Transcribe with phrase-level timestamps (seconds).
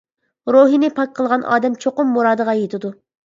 [0.53, 2.93] روھىنى پاك قىلغان ئادەم چوقۇم مۇرادىغا يېتىدۇ.